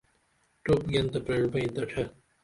[0.63, 2.03] ٹوپ گین تہ پریڜبئیں دڇھے